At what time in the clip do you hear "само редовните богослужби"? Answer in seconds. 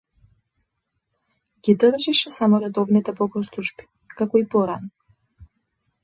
2.37-3.85